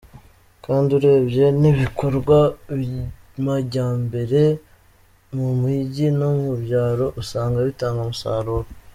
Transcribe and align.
Kandi 0.65 0.89
urebye 0.99 1.45
n’ibikorwa 1.61 2.37
by’amajyambere 2.79 4.41
mu 5.35 5.47
migi 5.61 6.07
no 6.19 6.29
mu 6.41 6.53
byaro 6.63 7.05
usanga 7.21 7.57
bitanga 7.69 7.99
umusaruro. 8.05 8.67